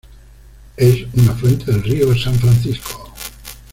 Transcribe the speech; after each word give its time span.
Es 0.77 1.05
un 1.13 1.29
afluente 1.29 1.71
del 1.71 1.83
Río 1.83 2.15
San 2.15 2.33
Francisco. 2.33 3.13